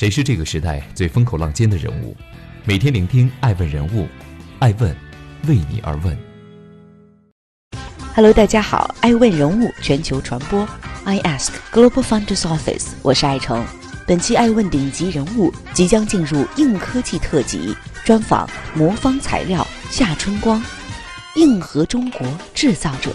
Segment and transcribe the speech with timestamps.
[0.00, 2.16] 谁是这个时代最风口浪尖的人物？
[2.64, 4.08] 每天聆听爱问人物，
[4.58, 4.96] 爱问
[5.46, 6.18] 为你而问。
[8.14, 10.66] Hello，大家好，爱问人物全球传播
[11.04, 13.62] ，I Ask Global Founders Office，我是爱成。
[14.06, 20.64] 本期爱问顶级人物即将进入硬科技特辑，专访魔方材料夏春光，
[21.36, 23.14] 硬核中国制造者。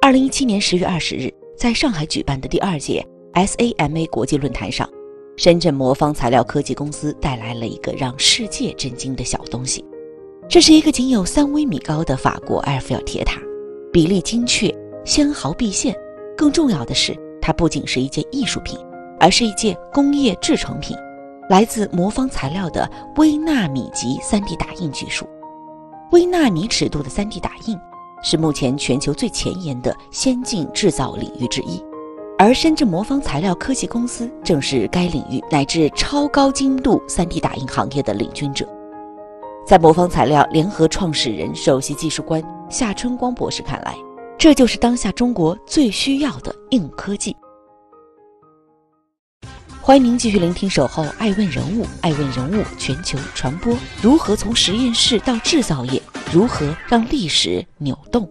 [0.00, 3.04] 二零一七年十月二十日，在上海举办的第二届。
[3.46, 4.88] SAMA 国际论坛上，
[5.36, 9.84] 深圳魔方材料科技公司带来了一个让世界震惊的小东西。
[10.48, 13.40] 这是一个仅有三微米高的法国埃菲尔铁塔，
[13.92, 14.74] 比例精确，
[15.04, 15.94] 纤毫毕现。
[16.36, 18.78] 更重要的是，它不仅是一件艺术品，
[19.20, 20.96] 而是一件工业制成品，
[21.48, 25.26] 来自魔方材料的微纳米级 3D 打印技术。
[26.12, 27.78] 微纳米尺度的 3D 打印，
[28.22, 31.80] 是目前全球最前沿的先进制造领域之一。
[32.40, 38.64] 而深圳魔方材料科技公司正是该领域乃至超高精度 3D 打印行业的领军者。
[39.66, 43.92] 在魔方材料联合创始人、首席技术官夏春光博士看来，
[44.38, 47.34] 这就是当下中国最需要的硬科技。
[49.80, 56.00] 欢迎您继续聆听《守候爱问人物》，爱问人物全球传播如何从实验室到制造业，
[56.32, 58.30] 如何让历史扭动。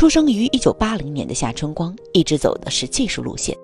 [0.00, 3.54] 出生于一九八零年的夏春光一直走的是技术路线，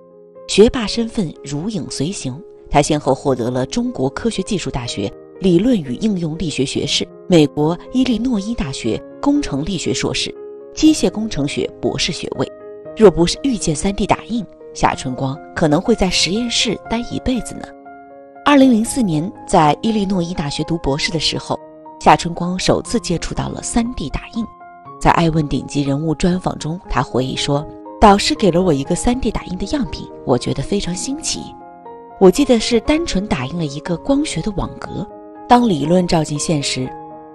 [0.47, 2.39] 学霸身份如影随形。
[2.69, 10.31] 他先后获得了中国科学技术大学理论与应用力学学士、美国伊利诺伊大学工程力学硕士、
[10.75, 12.47] 机械工程学博士学位。
[12.95, 17.63] 若不是遇见 3D 打印，夏春光可能会在实验室待一辈子呢。
[18.45, 21.59] 二零零四年，在伊利诺伊大学读博士的时候，
[21.99, 24.45] 夏春光首次接触到了 3D 打印。
[24.99, 27.65] 在爱问顶级人物专访中，他回忆说
[28.01, 31.41] ：“导师给了我一个 3D 打印的样品，我觉得非常新奇。
[32.19, 35.07] 我记得是单纯打印了一个光学的网格。
[35.47, 36.91] 当理论照进现实，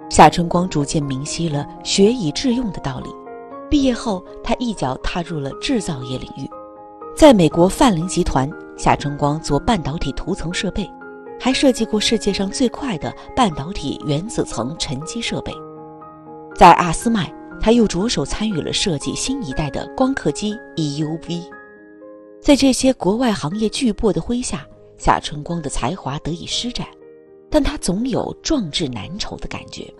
[0.09, 3.09] 夏春光逐渐明晰了学以致用的道理。
[3.69, 6.49] 毕业后，他一脚踏入了制造业领域，
[7.15, 10.87] 在美国范林集团，夏春光做半导体涂层设备，
[11.39, 15.53] 还设计过世界上最快的半导体原子层沉积设备。
[16.55, 21.41] 在阿斯麦。”他又着手参与了设计新一代的光刻机 EUV，
[22.41, 26.85] 在这些国外行业巨擘的麾下，夏春光的才华得以施展，
[27.49, 29.91] 但他总有壮志难酬的感觉。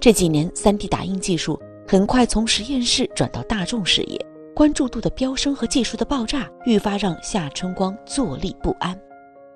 [0.00, 8.98] 这几年，3D 打印技术很快从实验室转到大众视野，关注度的飙升和技术的爆炸，愈发让夏春光坐立不安。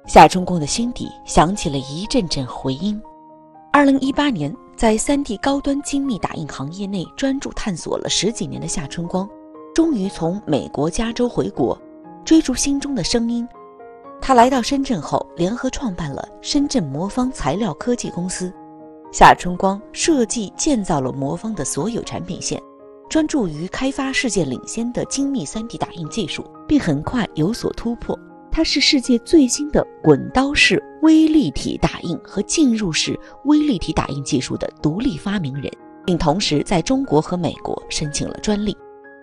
[0.07, 3.01] 夏春光的心底响起了一阵阵回音。
[3.77, 4.57] 2018年。
[4.75, 9.29] 在 3D 高端精密打印行业内专注探索了十几年的夏春光，
[9.75, 11.79] 终于从美国加州回国，
[12.25, 13.47] 追逐心中的声音。
[14.19, 18.51] 他来到深圳后，联合创办了深圳魔方材料科技公司。
[19.13, 22.59] 夏春光设计建造了魔方的所有产品线，
[23.11, 28.19] 专注于开发世界领先的精密 3D 打印技术，并很快有所突破。
[28.57, 35.71] 它是世界最新的滚刀式微立体打印和浸入式微立体打印技术的独立发明人，
[36.07, 38.75] 并同时在中国和美国申请了专利。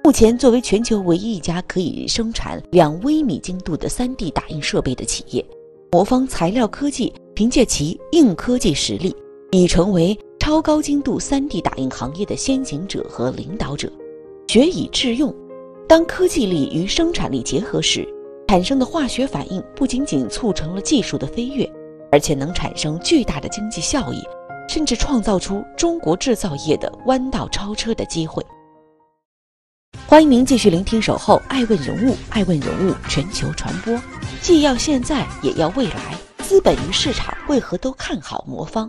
[0.03, 5.44] 目前，作为全球唯一一家可以生产两微米精度的 3D 打印设备的企业，
[5.91, 9.15] 魔方材料科技凭借其硬科技实力，
[9.50, 13.91] 已成为超高精度 3D 打印行业的先行者和领导者。
[14.47, 15.33] 学以致用，
[15.88, 18.07] 当科技力与生产力结合时。
[18.53, 21.68] 产生的化学反应不仅仅促成了技术的飞跃，
[22.12, 24.22] 而且能产生巨大的经济效益，
[24.69, 28.46] 甚至创造出中国制造业的弯道超车的机会。
[30.06, 34.00] 欢迎您继续聆听《守候爱问人物》，爱问人物全球传播，
[34.44, 36.16] 既要现在也要未来。
[36.44, 38.88] 资本与市场为何都看好魔方？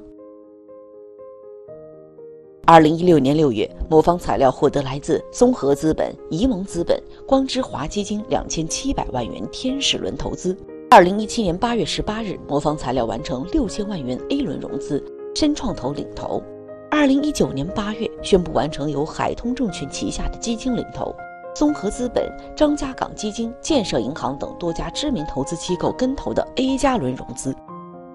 [2.66, 10.56] 二零一六年六月，魔方材料获得来自综合资本、宜盟资本、光之华基金两千七百万元天使轮投资。
[10.90, 15.04] 二零一七年八月十八日，魔方材料完成六千万元 A 轮融资，
[15.34, 16.42] 深创投领投。
[16.90, 21.14] 二零一九年八月，宣布完成由海通证券旗下的基金领投，
[21.54, 27.54] 综合资本、张家港基金、建设银行等多家知名投资机构跟投的 A 加轮融资。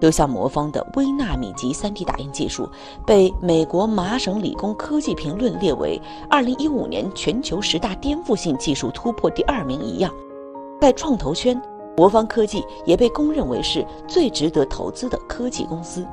[0.00, 2.68] 这项魔方的微纳米级 3D 打印技术
[3.06, 6.00] 被美国麻省理工科技评论列为
[6.30, 10.10] 2015年全球十大颠覆性技术突破第二名一样，
[10.80, 11.60] 在创投圈，
[11.98, 16.06] 魔方科技也被公认为是最值得投资的科技公司。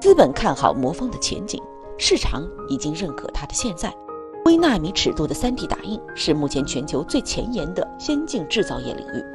[0.00, 1.62] 资本看好魔方的前景，
[1.98, 3.94] 市场已经认可它的现在。
[4.46, 9.33] 微纳米尺度的 3D 打印是目前全球最前沿的先进制造业领域。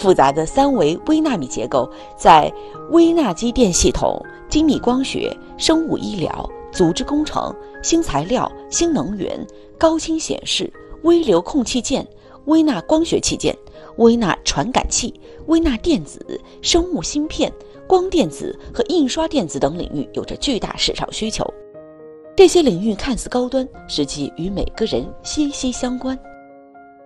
[0.00, 2.50] 复杂的三维微纳米结构在
[2.90, 4.18] 微纳机电系统、
[4.48, 9.46] 精密光学、生物医疗、组织工程、新材料、新能源、
[9.78, 12.06] 高清显示、微流控器件、
[12.46, 13.54] 微纳光学器件、
[13.96, 15.12] 微纳传感器、
[15.48, 17.52] 微纳电子、生物芯片、
[17.86, 21.46] 光电子和印刷电子等领域有着巨大市场需求。
[22.34, 26.18] 这些领域看似高端，实际与每个人息息相关。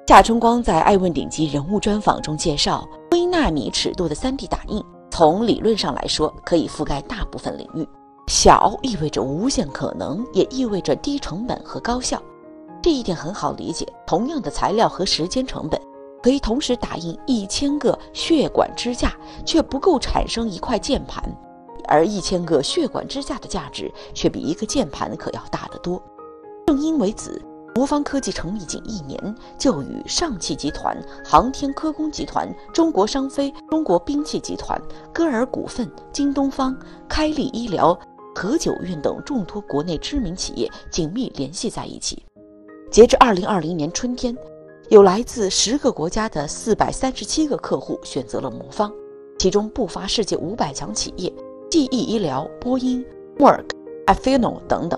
[0.07, 7.89] 夏春光在《爱问顶级人物》专访中介绍，微纳米尺度的 3D 打印，从理论上来说可以覆盖大部分领域。
[8.27, 12.23] 小意味着无限可能，也意味着低成本和高效。
[12.83, 13.91] 这一点很好理解。
[14.07, 15.81] 同样的材料和时间成本，
[16.23, 19.17] 可以同时打印一千个血管支架，
[19.47, 21.25] 却不够产生一块键盘；
[21.89, 26.01] 而一千个血管支架的价值，却比一个键盘可要大得多。
[26.67, 27.41] 正因为此。
[27.75, 34.81] 魔方科技成立仅一年，就与上汽集团、航天科工集团、中国商飞、中国兵器集团、
[35.13, 36.77] 歌尔股份、京东方、
[37.09, 37.99] 开利医疗、
[38.33, 42.25] 何九院等众多国内知名企业紧密联系在一起。
[42.93, 44.37] 截至二零二零年春天，
[44.89, 48.93] 有来自十个国家的四百三十七个客户选择了魔方，
[49.37, 51.33] 其中不乏世界五百强企业，
[51.69, 53.05] 记忆医疗、波音、
[53.37, 53.65] Merck、
[54.07, 54.97] a f i n o 等等。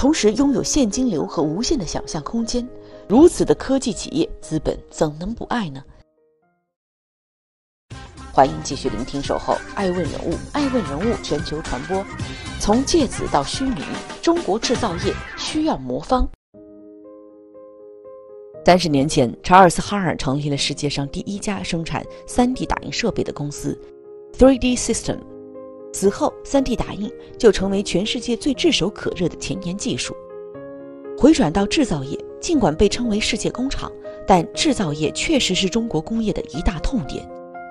[0.00, 2.66] 同时拥有现金流和无限的想象空间，
[3.06, 5.84] 如此的科技企业，资本怎能不爱呢？
[8.32, 12.02] 欢迎继续聆听《守候爱问人物》，爱问人物全球传播，
[12.58, 13.82] 从芥子到须弥，
[14.22, 16.26] 中国制造业需要魔方。
[18.64, 23.78] 三十年前，查尔斯·哈尔成立了世界上第一家生产 3D 打印设备的公司
[24.38, 25.18] ，3D System。
[25.92, 30.14] 此后，3D 打印就成为全世界最炙手可热的前沿技术。
[31.18, 33.90] 回转到制造业，尽管被称为世界工厂，
[34.26, 37.28] 但制造业确实是中国工业的一大痛点。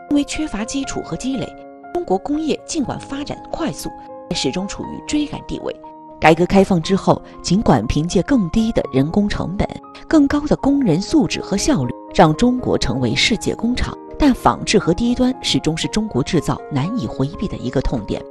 [0.10, 1.48] 因为缺乏基础和积累，
[1.94, 3.90] 中国工业尽管发展快速，
[4.30, 5.76] 但始终处于追赶地位。
[6.20, 9.68] 改革开放之后，尽管凭借更低的人工成本、
[10.08, 13.98] 更高的工人素质和效率，让中国成为世界工厂。
[14.20, 18.22] 但仿制和低端始终是中国制造难以回避的一个痛点。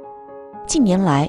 [0.67, 1.27] 近年来，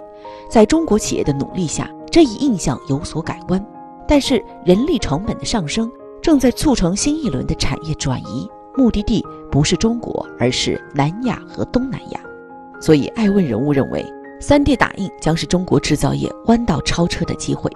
[0.51, 3.65] 在中国企业的努力下，这一印象有所改观。
[4.07, 5.91] 但是，人力成本的上升
[6.21, 8.47] 正在促成新一轮的产业转移，
[8.77, 12.21] 目的地不是中国，而是南亚和东南亚。
[12.81, 14.05] 所以，爱问人物认为
[14.43, 17.71] ，3D 打印将是中国制造业弯道超车的机会。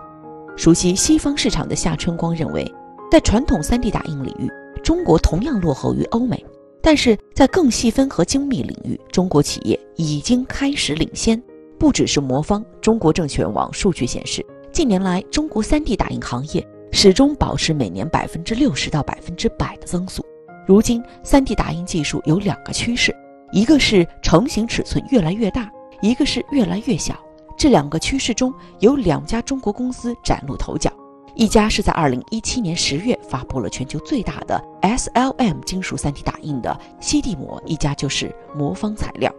[0.55, 2.71] 熟悉西方市场的夏春光认为，
[3.11, 4.51] 在传统 3D 打印领域，
[4.83, 6.45] 中国同样落后于欧美。
[6.85, 11.43] 但是在更细分和精密领域，中国企业已经开始领先。
[11.79, 20.23] 不只是魔方，中国证券网数据显示，近年来中国 3D 打印行业始终保持每年百分之六十到百分之百的增速。
[20.67, 23.17] 如今，3D 打印技术有两个趋势，
[23.51, 25.73] 一个是成型尺寸越来越大，
[26.03, 27.19] 一个是越来越小。
[27.57, 30.93] 这两个趋势中有两家中国公司崭露头角。
[31.37, 39.33] 一家是在二零一七年十月发布了全球最大的 SLM 金属 3D 打印的吸地膜，一家就是魔方材料。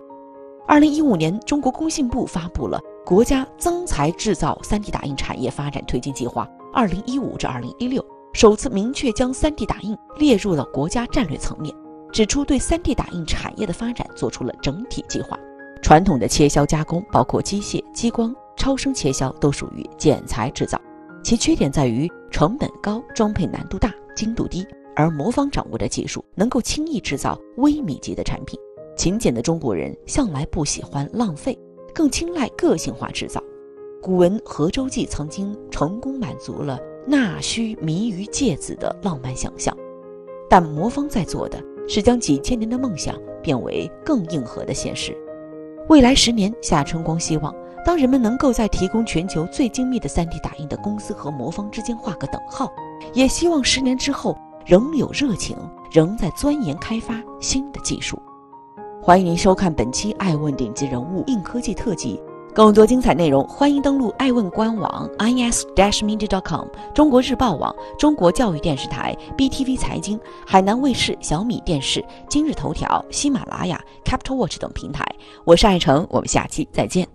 [0.67, 8.03] 二零一五年，中国工信部发布了国家增材制造 3D 打印产业发展推进计划（二零一五至二零一六），
[8.33, 11.73] 首次明确将 3D 打印列入了国家战略层面，
[12.11, 15.39] 指出对 3D 打印产业的发展做出了整体计划。
[15.81, 20.81] 传统的切削加工，包括机械、激光、超声切削，都属于剪裁制造。
[21.25, 24.63] 其缺点在于成本高、装配难度大、精度低，
[24.95, 28.59] 而魔方掌握的技术能够轻易制造微米级的产品。
[28.95, 31.57] 勤俭的中国人向来不喜欢浪费，
[31.95, 33.41] 更青睐个性化制造。
[34.03, 39.75] 古文《河舟记》曾经成功满足了纳须弥于芥子的浪漫想象，
[40.47, 45.17] 但魔方在做的是将几千年的梦想变为更硬核的现实。
[45.89, 47.51] 未来十年，夏春光希望。
[47.85, 52.69] 当人们能够在提供全球最精密的 3D 打印的公司和魔方之间画个等号，
[53.13, 55.55] 也希望十年之后仍有热情，
[55.91, 58.19] 仍在钻研开发新的技术。
[59.03, 62.19] 欢迎您收看本期《爱问顶级人物硬科技特辑》，
[62.55, 75.05] 更多精彩内容欢迎登录爱问官网 is dash media dot com、中国日报网、中国教育电视台、BTV 财经、海南卫视、小米电视、今日头条、喜马拉雅、Capital Watch 等平台。
[75.43, 77.14] 我是爱成，我们下期再见。